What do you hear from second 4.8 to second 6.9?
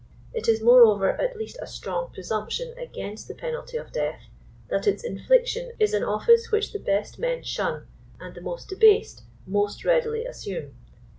its infliction is an office which the